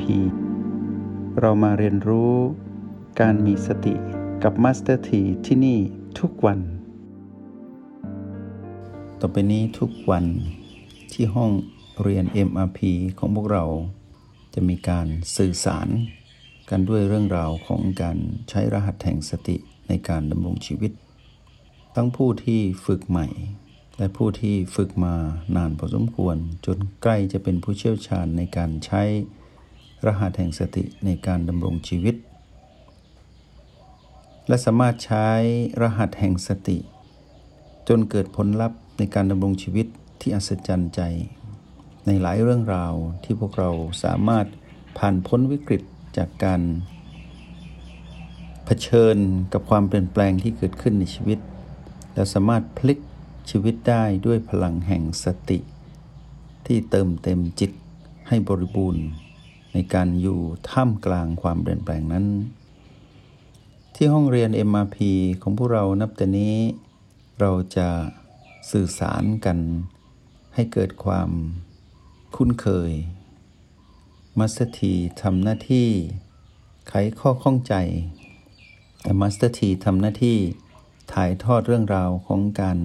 [0.00, 0.06] MP
[1.40, 2.34] เรามาเรียนรู้
[3.20, 3.94] การมีสติ
[4.42, 5.78] กับ Master T ที่ที่นี่
[6.20, 6.60] ทุกวัน
[9.20, 10.24] ต่อไปนี้ทุกวัน
[11.12, 11.50] ที่ห้อง
[12.02, 12.78] เรียน MRP
[13.18, 13.64] ของพวกเรา
[14.54, 15.06] จะมีการ
[15.36, 15.88] สื่อสาร
[16.70, 19.56] กันด้วยเรื่องราวของการใช้รหัสแห่งสติ
[19.88, 20.92] ในการดำรงชีวิต
[21.94, 23.26] ทั้งผู้ที่ฝึกใหม่
[23.98, 25.14] และผู้ที่ฝึกมา
[25.56, 26.36] นานพอสมควร
[26.66, 29.02] จนใกล้จะเป็นผู้เชี่ยวชาญในการใช้
[30.06, 32.16] รหัสแห่งสติในการดำรงชีวิต
[34.48, 35.28] และสามารถใช้
[35.82, 36.78] รหัสแห่งสติ
[37.88, 39.86] จนเกิดผลลัพธ์ในการดำรงชีวิต
[40.20, 41.00] ที่อัศจรรย์ใจ
[42.06, 43.70] ในหลายเรื่องราวที่พวกเรา
[44.04, 44.46] สามารถ
[44.98, 45.82] ผ่านพ้นวิกฤต
[46.16, 46.62] จากการ
[48.64, 49.16] เผชิญ
[49.52, 51.38] กับความเปลี่ยนแปลงที่เกิดขึ้นในชีวิต
[52.14, 52.98] แล้วสามารถพลิก
[53.50, 55.58] ชีวิตได้ด้วยพลังแห่งสติ
[56.66, 57.70] ที่เติมเต็มจิต
[58.28, 59.04] ให้บริบูรณ์
[59.72, 60.40] ในการอยู่
[60.70, 62.26] ท่ามกลางความเปลี่ยนแปลงนั้น
[63.94, 64.96] ที่ห้องเรียน MRP
[65.42, 66.56] ของพวกเรานับแต่นี้
[67.40, 67.88] เราจะ
[68.70, 69.58] สื่อสารกัน
[70.54, 71.30] ให้เกิดความ
[72.36, 72.92] คุ้นเคย
[74.38, 74.92] Master T
[75.22, 75.88] ทำหน้าที่
[76.88, 77.74] ไขข้อข้องใจ
[79.02, 80.38] แต่ Master T ทำหน้าที่
[81.12, 82.78] ถ่ายทอดเรื่องราวของการ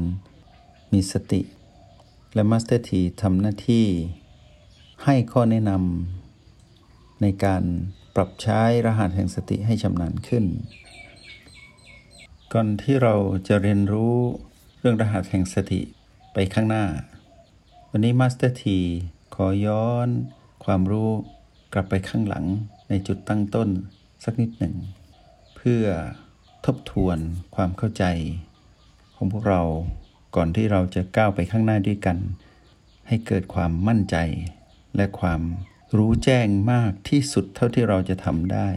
[0.92, 1.42] มีสติ
[2.34, 3.86] และ Master T ทำหน้าที่
[5.04, 6.25] ให้ข้อแนะนำ
[7.22, 7.64] ในการ
[8.16, 10.46] ปรับใช้รหัสแห่งสติให้ชำนาญขึ้น
[12.54, 13.16] ก่อนที่เรา
[13.48, 14.16] จะเรียนรู้
[14.80, 15.82] เรื่องรหัสแห่งสติ
[16.34, 16.86] ไปข้างหน้า
[17.90, 18.80] วันนี้ Master T
[19.36, 20.08] ขอย้อน
[20.66, 21.10] ความรู้
[21.74, 22.46] กลับไปข้างหลัง
[22.90, 23.70] ในจุดตั้งต้น
[24.24, 24.76] สักนิดหนึ่ง
[25.56, 25.84] เพื่อ
[26.66, 27.18] ทบทวน
[27.56, 28.04] ความเข้าใจ
[29.16, 29.62] ของพวกเรา
[30.36, 32.18] ก่อนที่เราจะก้าวไปข้างหน้าด้วยกัน
[33.08, 34.16] ให้เกิดความมั่นใจ
[34.96, 35.42] และความ
[35.98, 38.70] รู้แจ้งมากที่สุดเท่าที่เราจะทำได้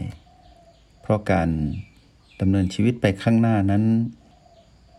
[1.01, 1.49] เพราะการ
[2.41, 3.85] ดำเนินชีวิตไปข้างหน้านั้น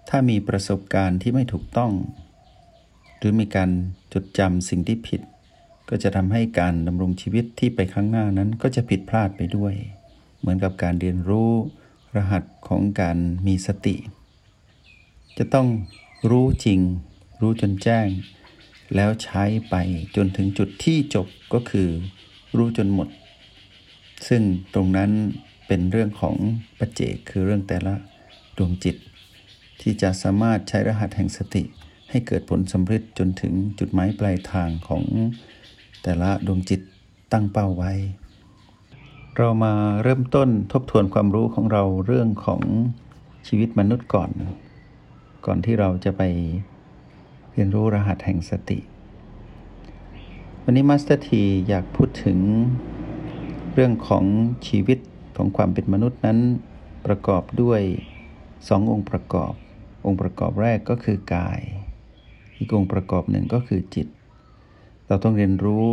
[0.09, 1.91] ถ้ามีประสบการณ์ที่ไม่ถูกต้อง
[3.17, 3.69] หรือมีการ
[4.13, 5.21] จดจำสิ่งที่ผิด
[5.89, 9.73] ก็จะทำให้การดำรงชีวิตที่ไปข้างหน้านั้นก็จะผิดพลาดไปด้วย
[10.39, 11.51] เหมือนกับการเรียนรู้
[12.15, 13.95] รหัสของการมีสติ
[15.37, 15.67] จะต้อง
[16.29, 16.79] รู้จริง
[17.41, 18.07] รู้จนแจ้ง
[18.95, 19.75] แล้วใช้ไป
[20.15, 21.89] จนถึงจุดที่จบก็คือ
[22.57, 23.07] รู้จนหมด
[24.27, 24.41] ซึ่ง
[24.73, 25.11] ตรงนั้น
[25.67, 26.35] เป็นเรื่องของ
[26.79, 27.93] ปัจเจกคือเรื่องแต่ละ
[28.57, 28.95] ดวงจิต
[29.81, 31.63] ที่จะสามารถใช้รหัสแห่งสติ
[32.09, 35.03] ให้เกิดผลสำเร็จจนถึงจุดหมายปลายทางของ
[36.03, 36.81] แต่ละดวงจิต
[37.31, 37.93] ตั้งเป้าไว้
[39.37, 39.73] เรามา
[40.03, 42.61] เริ่มต้นทบทวนความรู้ของเราเรื่องของ
[43.47, 44.31] ชีวิตมนุษย์ก่อน
[45.45, 46.23] ก่อนที่เราจะไป
[47.53, 48.79] เรียนรู้รหัสแห่งสติ
[50.63, 52.39] วันนี้ Master T อยากพูดถึง
[53.73, 54.25] เรื่องของ
[54.67, 54.99] ชีวิต
[55.35, 56.39] ของความเป็นมนุษย์นั้น
[57.05, 57.81] ประกอบด้วย
[58.67, 59.53] สององค์ประกอบ
[60.05, 61.59] องค์ประกอบแรกก็คือกาย
[62.57, 64.07] อีกองค์ประกอบหนึ่งก็คือจิต
[65.07, 65.87] เราต้องเรียนรู้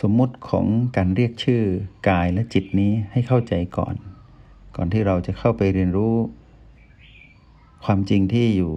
[0.00, 0.66] สมมุติของ
[0.96, 1.62] การเรียกชื่อ
[2.08, 3.94] กายและจิตนี้ให้เข้าใจก่อน
[4.76, 6.14] ก่อนที่เราจะเข้าไปเรียนรู้
[7.84, 8.72] ความจริงที่อยู่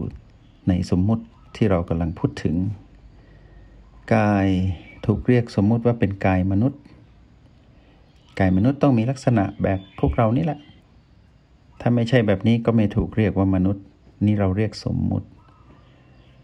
[0.67, 1.23] ในสมมุติ
[1.55, 2.55] ที่เรากำลังพูดถึง
[4.15, 4.47] กาย
[5.05, 6.79] ถูกเรียกสมมุติว่าเป็นกายมนุษย์
[8.39, 10.59] กายมนุษย์ต้องมีลักษณะแบบพวกเรานี่แหละ
[11.81, 13.83] ถ้าไม่ใช่แบบนี้ก็ไม่ถูกเรียกว่ามนุษย์
[14.25, 15.27] นี่เราเรียกสมมุติ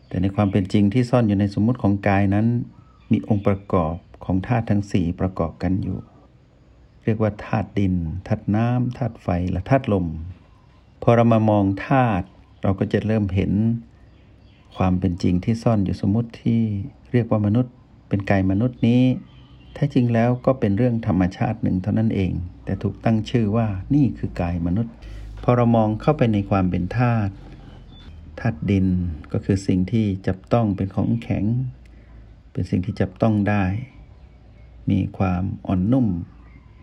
[0.08, 2.46] แต่ในความเป็นจริงที่ซ่อนอยู่ในสมมุติของกายนั้น
[3.12, 6.00] มีองค์ประกอบของธาตุทั้งสี่ประกอบกันอยู่
[7.04, 7.96] เรียกว่าธาตุดิน
[8.28, 10.08] ธาตุน้ำธาตุไฟและธาตุลม
[11.04, 12.26] พอเรามามองธาตุ
[12.64, 13.52] เราก็จะเริ่มเห็น
[14.78, 16.62] ความเป็นจริงที่ซ่อนอยู่สมมติที่
[17.12, 17.74] เรียกว่ามนุษย์
[18.10, 19.04] เป็นกายมนุษย์นี้
[19.74, 22.32] แท้จริงแล้วก็เป็นเรื่องธรรมชาติหนึ่งเท่านั้นเอง
[22.66, 24.94] แต่ถูกตั้งชื่อว่านี่คือกายมนุษย์
[25.44, 27.34] พอเรามองเข้าไปในความเป็นธาตุ
[28.40, 28.88] ธาตุดิน
[29.32, 31.46] ก็คือสิ่งที่จับต้องเป็นของแข็ง
[32.52, 33.64] เป็นสิ่งที่จับต้องได้
[34.90, 36.08] มีความอ่อนนุ่ม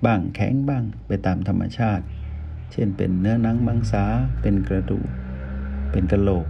[0.04, 2.04] บ้างแข็งบ้างไปตามธรรมชาติ
[2.72, 4.04] เช่นเป็นเนื้อหนังมังสา
[4.40, 5.08] เป็นกระดูก
[5.90, 6.46] เป็นกระโหลก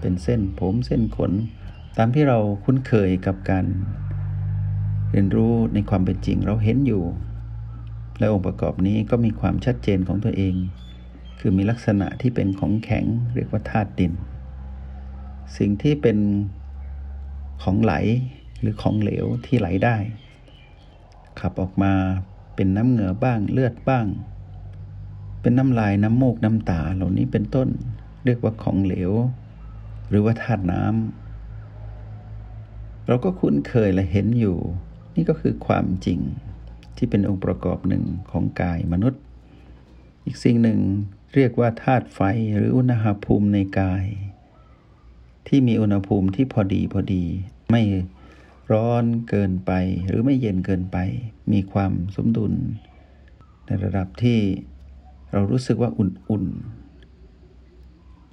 [0.00, 1.32] เป็นเส้นผมเส้นขน
[1.96, 3.66] ตามที่เราคุ้นเคยกับการ
[5.10, 7.04] เรียนรู้ในความเป็นจริงเราเห็นอยู่
[8.18, 10.54] และองค์ประกอบนี้ก็มีความชัดเจนของตัวเอง
[11.38, 13.04] คือมีลักษณะที่เป็นของแข็ง
[13.34, 14.12] เรียกว่าธาตุดิน
[15.56, 16.18] สิ่งที่เป็น
[17.62, 17.94] ของไหล
[18.60, 19.96] หรือของเหลวที่ไหลได้
[21.40, 21.92] ขับออกมา
[22.54, 24.06] เป็นน้ำเหงื่อบ้างเลือดบ้าง
[25.40, 27.68] เป็นน้ำลายน้ำมูกน้ำตาเหล่านี้เป็นต้น
[28.24, 29.12] เรียกว่าของเหลว
[30.08, 34.58] หรือว่าธาตุน้ำเราก็คุ้นเคยและเห็นอยู่
[35.14, 36.20] นี่ก็คือความจริง
[36.96, 39.22] ที่เป็นองค์ประกอบหนึ่งของกายมนุษย์
[40.24, 40.80] อีกสิ่งหนึ่ง
[41.34, 42.20] เรียกว่าธาตุไฟ
[42.56, 44.04] หรืออุณหภูมิในกาย
[45.48, 47.24] ที่มีอุณหภูมิที่พอดีพอดี
[47.70, 47.82] ไม่
[48.72, 49.72] ร้อนเกินไป
[50.06, 50.96] หรือไม่เย็นเกินไป
[51.52, 52.52] มีความสมดุล
[53.66, 54.38] ในระดับที่
[55.32, 56.75] เรารู้สึกว่าอุ่นๆ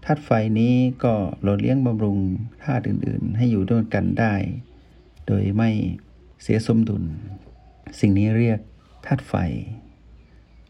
[0.04, 0.30] ธาตุไฟ
[0.60, 1.14] นี้ก็
[1.44, 2.18] หล่อเลี้ยงบำรุง
[2.64, 4.34] ธาตุอื่น ๆ ให้อยู่ด้วยกันได้
[5.28, 5.70] โดยไม่
[6.42, 7.04] เสียสมดุล
[8.00, 8.60] สิ่งนี้เรียก
[9.06, 9.34] ธาตุไฟ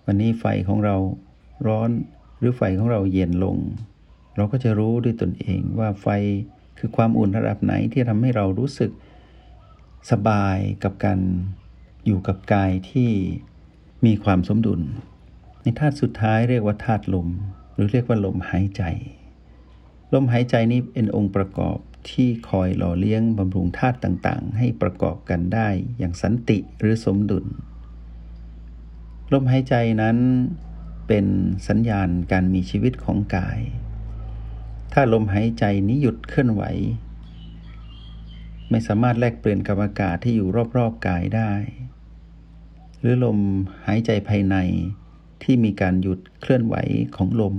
[0.06, 0.96] วันนี้ไฟของเรา
[1.68, 1.90] ร้อน
[2.40, 3.58] หรือไฟของเราเย็นลง
[4.36, 6.08] เราก็จะรู้ด้วยตนเองว่าไฟ
[6.78, 8.92] คือความอุ่นระดับไหนที่ทำให้เรารู้สึก
[10.12, 11.20] สบายกับการ
[12.06, 13.10] อยู่กับกายที่
[14.06, 14.82] มีความสมดุล
[15.62, 17.28] ในธาตุสุดท้ายเรียกว่าธาตุลม
[17.74, 18.84] หรือเรียกว่าลมหายใจ
[20.14, 21.78] ลมหายใจนี้เป็นองค์ประกอบ
[22.10, 27.46] ที่คอยหล่อเลี้ยงบำรุงธาตุต่างๆ ให้ประกอบกันได้อย่างสันติหรือสมดุล
[29.34, 30.18] ลมหายใจนั้น
[31.08, 31.26] เป็น
[31.68, 33.60] สัญญาณการมีชีวิตของกาย
[34.94, 36.64] ถ้าลมหายใจนี้หยุดเคลื่อนไหว
[38.70, 41.54] ไม่สามารถแลกเปลี่ยนกับอากาศที่อยู่รอบๆกายได้
[43.00, 43.38] หรือลม
[43.88, 44.56] หายใจภายใน
[45.44, 46.76] ที่มีการหยุดเคลื่อนไหว
[47.16, 47.56] ของลม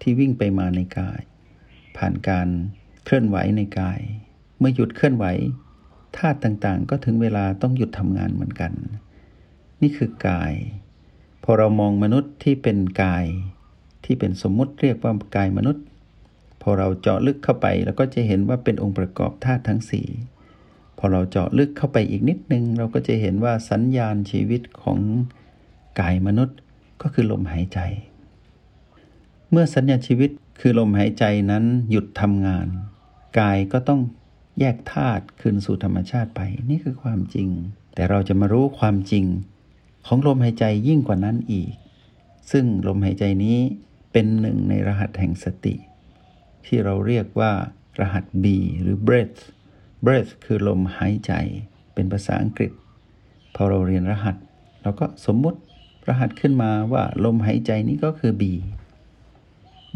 [0.00, 1.20] ที่วิ่งไปมาในกาย
[1.96, 2.48] ผ่านการ
[3.04, 4.00] เคลื่อนไหวในกาย
[4.58, 5.24] เมื่อหยุดเคลื่อนไหว
[6.16, 8.72] ธาตุต่างๆ ก็ถึงเวลาต้องหยุดทำงานเหมือนกัน
[9.82, 10.52] นี่คือกาย
[11.44, 13.24] พอเรามองมนุษย์ที่เป็นกาย
[14.04, 15.84] ที่เป็นสมมุติเรียกว่ากายมนุษย์
[16.62, 20.06] พอเราเจาะลึกเข้าไปแล้วก็จะเห็นว่าเป็นองค์ประกอบธาตุทั้งสี่
[20.98, 24.98] พอเราเจาะลึกเข้าไปอีกนิดนึง เราก็จะเห็นว่าสัญญาณชีวิตของ
[26.00, 26.58] กายมนุษย์
[27.02, 27.78] ก็คือลมหายใจ
[29.50, 30.30] เมื่อสัญญาณชีวิต
[30.60, 32.66] คือลมหายใจนั้นหยุดทำงาน
[33.38, 34.00] กายก็ต้อง
[34.60, 37.48] แยกธาตุคืนสู่ธรรมชาติไป นี่คือความจริง
[37.94, 39.24] แต่เราจะมารู้ความจริง
[40.06, 41.72] ของลมหายใจยิ่งกว่านั้นอีก
[42.50, 43.58] ซึ่งลมหายใจนี้
[44.12, 45.74] เป็นหนึ่งในรหัสแห่งสติ
[46.66, 47.52] ที่เราเรียกว่า
[48.00, 48.46] รหัส B
[48.82, 49.40] หรือ breath
[50.04, 51.32] breath คือลมหายใจ
[51.94, 52.72] เป็นภาษาอังกฤษ
[53.54, 54.36] พอเราเรียนรหัส
[54.82, 55.58] เราก็สมมุติ
[56.08, 58.42] รหัสขึ้นมาว่าลมหายใจนี้ก็คือ B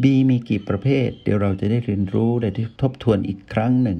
[0.01, 2.49] B มีกี่ประเภท เดี๋ยวเราจะได้เรียนรู้และ
[2.81, 3.99] ทบทวนอีกครั้งหนึ่ง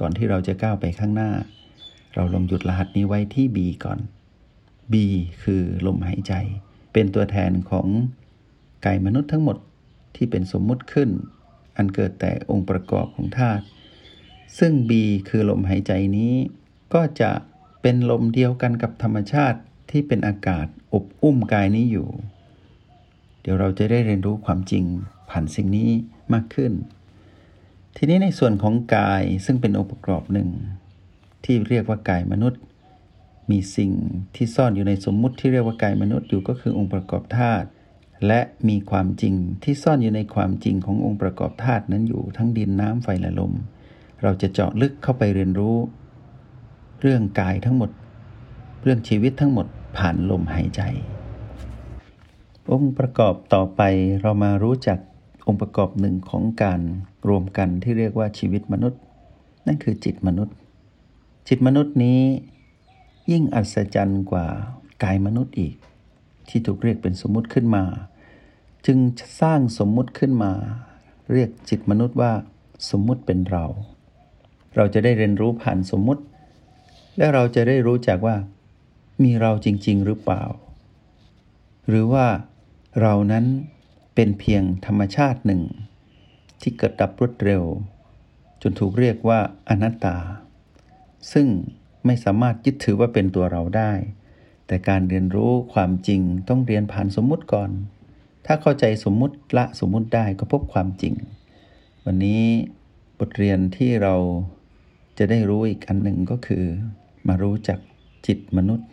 [0.00, 1.30] ก่อนที่เราจะก้าวไปข้างหน้า
[2.14, 3.98] เราลองหยุดรหัสนี้ไว้ที่ B ก่อน
[4.92, 4.94] B
[5.42, 6.32] คือลมหายใจ
[6.92, 7.86] เป็นตัวแทนของ
[8.84, 9.56] กายมนุษย์ทั้งหมด
[10.16, 11.10] ที่เป็นสมมุติขึ้น
[11.76, 13.64] อันเกิดแต่องค์ประกอบของธาตุ
[14.58, 14.92] ซึ่ง B
[15.28, 16.34] คือลมหายใจนี้
[16.94, 17.30] ก็จะ
[17.82, 19.60] เป็นลมเดียวกันกับธรรมชาติ
[19.90, 22.08] ที่เป็นอากาศอบอุ้มกายนี้อยู่
[23.50, 24.84] ดี๋ยวเราจะได้เรียนรู้ความจริง
[25.30, 25.90] ผ่านสิ่งนี้
[26.34, 26.72] มากขึ้น
[27.96, 30.48] ทีนี้ในส่วนของกายซึ่งเป็นองค์ประกอบหนึ่ง
[31.44, 32.60] ที่เรียกว่ากายมนุษย์
[33.50, 33.90] มีสิ่ง
[34.34, 37.68] ที่ซ่อนอยู่ในสมมุติที่เรียกว่ากายมนุษย์อยู่ก็คือองค์ประกอบธาตุ
[38.26, 43.52] และมีความจริงที่ซ่อนอยู่ในความจริงขององค์ประกอบธาตุนั้นอยู่ทั้งดินน้ำไฟและลม
[44.22, 45.76] เราจะเจาะลึกเข้าไปเรียนรู้
[47.00, 47.90] เรื่องกายทั้งหมด
[48.82, 49.66] เรื่องชีวิตทั้งหมด
[49.96, 50.82] ผ่านลมหายใจ
[52.72, 53.82] องค์ประกอบต่อไป
[54.20, 54.98] เรามารู้จัก
[55.46, 56.80] องค์ประกอบหนึ่งของการ
[57.28, 59.00] รวมกันที่เรียกว่าชีวิตมนุษย์
[59.66, 60.54] นั่นคือจิตมนุษย์
[61.48, 62.20] จิตมนุษย์นี้
[63.30, 64.46] ยิ่งอัศจรรย์กว่า
[65.02, 65.74] กายมนุษย์อีก
[66.48, 67.84] ที่ถูกเรียกเป็นสมมุติขึ้นมา
[68.86, 68.98] จึง
[69.40, 70.52] สร้างสมมุติขึ้นมา
[71.32, 72.32] เรียกจิตมนุษย์ว่า
[72.90, 73.64] สมมุติเป็นเรา
[74.76, 76.22] เราจะได้เรียนรู้ผ่านสมมุติ
[77.18, 78.36] และเราจะได้รู้จักว่า
[79.22, 80.42] มีเราจริง ๆ หรือเปล่า
[81.88, 82.26] หรือว่า
[83.00, 83.44] เรานั้น
[84.14, 85.62] เป็นเพียงธรรมชาติหนึ่ง
[86.60, 87.62] ที่เกิดดับรวดเร็ว
[88.62, 90.16] จนถูกเรียกว่าอนัตตา
[91.32, 91.46] ซึ่ง
[92.06, 93.92] ไม่สามารถยึดถือว่าเป็นตัวเราได้
[94.66, 97.70] แต่การเรียนรู้ความจริงต้องเรียนผ่านสมมุติก่อน
[98.46, 101.14] ถ้าเข้าใจสมมุติละสมมุติได้ก็พบความจริง
[102.04, 102.42] วันนี้
[103.18, 104.14] บทเรียนที่เรา
[105.18, 106.64] จะได้รู้อีกอันหนึ่งก็คือ
[107.28, 107.78] มารู้จัก
[108.26, 108.88] จิตมนุษย์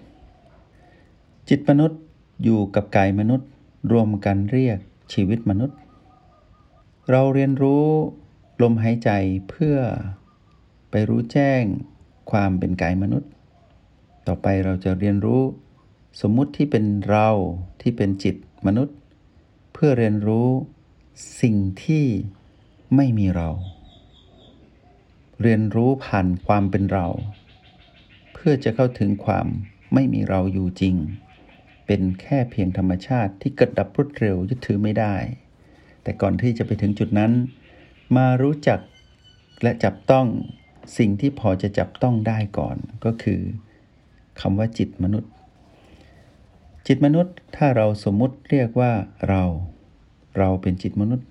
[1.49, 1.99] จิตมนุษย์
[2.43, 3.49] อยู่กับกายมนุษย์
[3.91, 4.79] รวมกันเรียก
[5.13, 5.77] ชีวิตมนุษย์
[7.11, 7.85] เราเรียนรู้
[8.61, 9.09] ลมหายใจ
[9.49, 9.77] เพื่อ
[10.89, 11.63] ไปรู้แจ้ง
[12.31, 13.31] ความเป็นกายมนุษย์
[14.27, 15.41] ต่อไปเราจะเรียนรู้
[16.21, 17.29] สมมุติที่เป็นเรา
[17.81, 18.35] ที่เป็นจิต
[18.67, 18.95] มนุษย์
[19.73, 20.47] เพื่อเรียนรู้
[21.41, 22.05] สิ่งที่
[22.95, 23.49] ไม่มีเรา
[25.41, 27.07] เรียนรู้ผ่านความเป็นเรา
[28.33, 29.47] เพื่อจะเข้าถึงความ
[29.93, 30.95] ไม่มีเราอยู่จริง
[31.85, 35.15] เป็นแค่เพียงธรรมชาติที่เกิดดับรวดเร็วยึดถือไม่ได้
[36.03, 37.31] แต่ก่อนที่จะไปถึงจุดนั้น
[38.15, 38.79] มารู้จัก
[39.63, 40.27] และจับต้อง
[40.97, 43.41] สิ่งที่พอจะจับต้องได้ก่อนก็คือ
[44.41, 45.31] คำว่าจิตมนุษย์
[46.87, 48.91] จิตมนุษย์ถ้าเราสมมุติเรียกว่า
[49.29, 49.43] เรา
[50.37, 51.27] เราเป็นจิตมนุษย์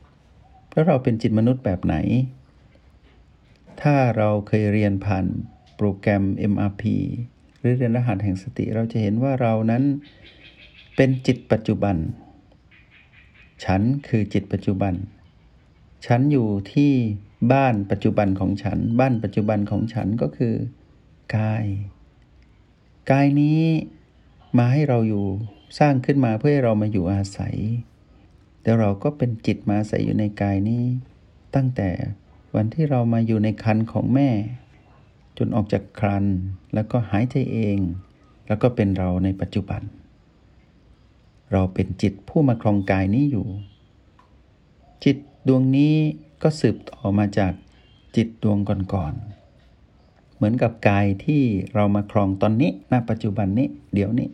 [0.73, 1.97] แล้วเราเป็นจิตมนุษย์แบบไหน
[3.83, 5.27] ถ้าเราเคยเรียนผ่าน
[5.77, 6.83] โปรแกรม MRP
[7.59, 9.83] หรือเรียนรหัสแห่งสติเราจะเห็นว่าเรานั้น
[10.97, 11.97] เป็นจิตปัจจุบัน
[13.65, 14.95] ฉันคือจิตปัจจุบัน
[16.07, 16.93] ฉันอยู่ที่
[17.53, 20.55] บ้านปัจจุบันของฉัน บ้านปัจจุบันของฉันก็คือ
[21.37, 21.65] กาย
[23.11, 23.63] กายนี้
[24.59, 25.27] มาให้เราอยู่
[25.79, 27.57] สร้างขึ้นมาเพื่อให้เรามาอยู่อาศัย
[28.63, 30.85] แล้วเราก็เป็นจิตมาอาศัยอยู่ในกายนี้
[31.55, 31.91] ตั้งแต่
[32.55, 34.31] วันที่เรามาอยู่ในคันของแม่
[35.39, 36.25] จนออกจากครัน
[36.75, 37.79] แล้วก็หายใจเอง
[38.49, 39.83] แล้วก็เป็นเราในปัจจุบัน
[41.55, 43.47] เราเป็นจิตผู้มาครองกายนี้อยู่
[45.05, 45.17] จิต
[45.49, 45.95] ดวงนี้
[46.43, 47.53] ก็สืบต่อมาจาก
[48.17, 51.43] จิตดวงก่อนๆ เหมือนกับกายที่
[51.75, 54.29] เรามาครองตอนนี้ณปัจจุบันนี้ เดี๋ยวนี้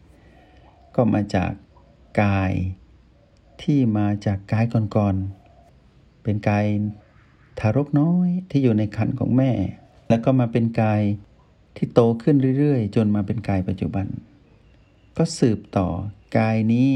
[0.95, 1.53] ก็มาจาก
[2.23, 2.53] กาย
[3.63, 4.65] ที่มาจากกาย
[4.97, 6.67] ก่อนๆ เป็นกาย
[7.59, 9.51] ทารกน้อยที่อยู่ในคันของแม่
[10.09, 11.03] แล้วก็มาเป็นกาย
[11.77, 14.07] ที่โตขึ้นเรื่อยๆ จนมาเป็นกายปัจจุบัน
[15.17, 15.89] ก็สืบต่อ
[16.39, 16.91] กายนี้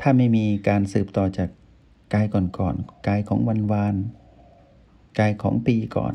[0.00, 1.48] ถ้าไม่มีการสืบต่อจาก
[2.14, 3.96] กายก่อนๆกายของวันวาน
[5.18, 6.14] กายของปีก่อน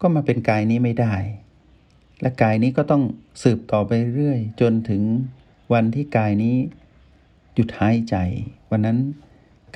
[0.00, 1.14] ก็มาเป็นกายนี้ไม่ได้
[2.20, 3.02] และกายนี้ก็ต้อง
[3.42, 5.02] สืบต่อไปเรื่อยจนถึง
[5.72, 6.56] วันที่กายนี้
[7.54, 8.16] หยุดหายใจ
[8.70, 8.98] วันนั้น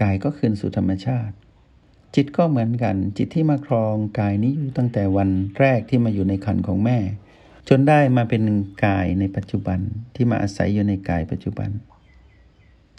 [0.03, 1.35] กายก็คืนสู่ธรรมชาติ
[2.15, 6.99] จิตก็เหมือนกัน จิตที่มาครองกายนี้อยู่ตั้งแต่วันแรกที่มาอยู่ในคันของแม่
[7.73, 8.43] จนได้มาเป็น
[8.85, 9.81] กายในปัจจุบัน
[10.15, 11.71] ที่มาอาศัยอยู่ในกายปัจจุบัน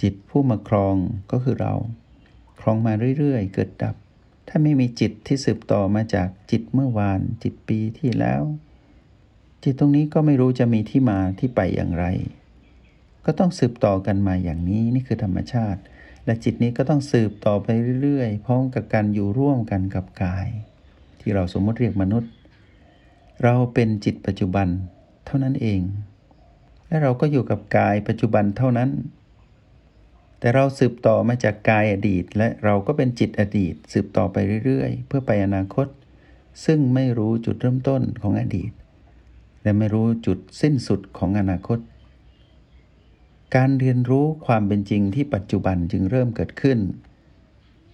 [0.02, 0.96] จิตผู้มาครอง
[1.32, 1.74] ก็คือเรา
[2.60, 3.96] ครองมาเรื่อยๆ เกิดดับ
[4.48, 8.44] ถ้าไม่มีจิตที่สืบต่อมาจากจิตเมื่อวาน จิตปีที่แล้ว
[9.64, 12.06] จิตตรงนี้ก็ไม่รู้จะมีที่มาที่ไปอย่างไร
[13.26, 15.82] ก็ต้องสืบต่อกันมาอย่างนี้นี่คือธรรมชาติ
[16.26, 17.68] และจิตนี้ก็ต้องสืบต่อไป
[18.02, 20.48] เรื่อยๆพร้อมกับการอยู่ร่วมกันกับกาย
[21.20, 22.32] ที่เราสมมติเรียกมนุษย์
[23.44, 24.68] เราเป็นจิตปัจจุบัน
[25.26, 25.82] เท่านั้นเอง
[26.88, 28.90] และเราก็อยู่กับกายปัจจุบันเท่านั้น
[30.40, 35.88] แต่เราสืบต่อมาจากกายอดีต และเราก็เป็นจิตอดีต สืบต่อไปเรื่อยๆ เพื่อไปอนาคต
[36.66, 38.72] ซึ่งไม่รู้จุดเริ่มต้นของอดีต
[39.64, 41.80] และไม่รู้จุดสิ้นสุดของอนาคต
[43.56, 46.80] การเรียนรู้ความเป็นจริงที่ปัจจุบันจึงเริ่มเกิดขึ้น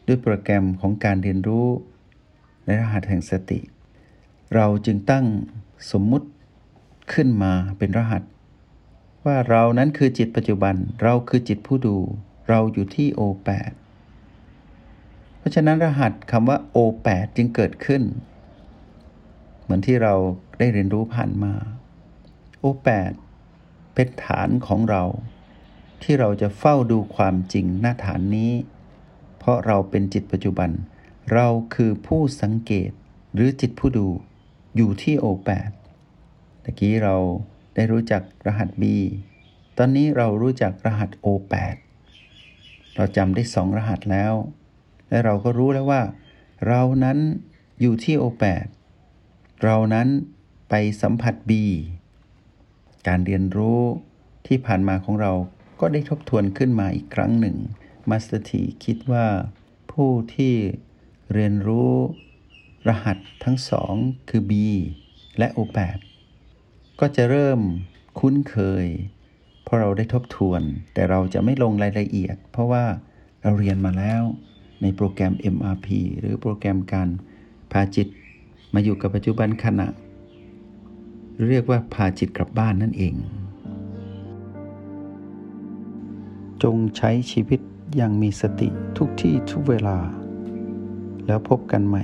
[0.07, 1.67] ด้วยโปรแกรมของการเรียนรู้
[2.65, 3.59] ในรหัสแห่งสติ
[4.55, 5.25] เราจึงตั้ง
[5.91, 6.27] สมมุติ
[7.13, 8.23] ขึ้นมาเป็นรหัส
[9.25, 11.97] ว่าเรานั้นคือจิตปัจจุบันเราคือจิตผู้ดู
[12.49, 13.73] เราอยู่ที่ O8
[15.37, 18.03] เพราะฉะนั้นรหัสคำว่า O8 จึงเกิดขึ้น
[19.61, 20.13] เหมือนที่เรา
[20.59, 21.53] ได้เรียนรู้ผ่านมา
[22.63, 23.13] O8
[23.93, 25.03] เป็นฐานของเรา
[26.03, 28.51] ที่เราจะเฝ้าดูความจริงหน้าฐานนี้
[29.37, 30.69] เพราะเราเป็นจิตปัจจุบัน
[31.33, 32.91] เราคือผู้สังเกต
[33.33, 34.07] หรือจิตผู้ดู
[34.77, 35.71] อยู่ที่โอแปด
[36.63, 37.15] ตะกี้เรา
[37.75, 38.83] ได้รู้จักรหัส B
[39.77, 41.75] ตอนนี้เรารู้จักรหัส O8
[42.95, 44.33] เราจำได้สองรหัสแล้ว
[45.09, 46.01] และเราก็รู้แล้วว่า
[46.67, 47.17] เรานั้น
[47.81, 48.67] อยู่ที่ O8
[49.63, 50.07] เรานั้น
[50.69, 51.51] ไปสัมผัส B
[53.07, 53.81] การเรียนรู้
[54.47, 55.31] ที่ผ่านมาของเรา
[55.79, 57.57] ก็ได้ทบทวนขึ้นมาอีกครั้งหนึ่ง
[58.09, 59.27] Master T คิดว่า
[59.91, 60.53] ผู้ที่
[61.33, 61.93] เรียนรู้
[62.87, 63.93] รหัสทั้งสอง
[64.29, 64.51] คือ B
[65.37, 65.99] และ O8
[66.99, 67.59] ก็จะเริ่ม
[68.19, 68.85] คุ้นเคย
[69.63, 70.61] เพราะเราได้ทบทวน
[70.93, 72.85] แต่เราจะไม่ลงรายละเอียด เพราะว่า
[73.43, 74.23] เราเรียนมาแล้ว
[74.81, 75.87] ในโปรแกรม MRP
[76.19, 77.09] หรือโปรแกรมการ
[77.71, 78.07] พาจิต
[78.73, 79.87] มาอยู่กับปัจจุบันขณะ
[81.47, 83.15] เรียกว่าพาจิตกลับบ้านนั่นเอง
[86.63, 87.59] จงใช้ชีวิต
[87.95, 89.97] อย่างมีสติทุกที่ทุกเวลา
[91.25, 92.03] แล้วพบกันใหม่